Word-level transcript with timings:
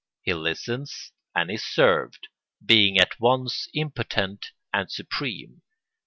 He 0.23 0.33
listens 0.33 1.11
and 1.35 1.51
is 1.51 1.63
served, 1.63 2.27
being 2.65 2.97
at 2.97 3.19
once 3.19 3.67
impotent 3.75 4.47
and 4.73 4.91
supreme. 4.91 5.61